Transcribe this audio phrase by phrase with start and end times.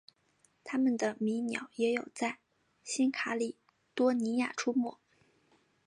[0.63, 2.39] 它们的迷鸟也有在
[2.83, 3.55] 新喀里
[3.93, 4.99] 多尼亚出没。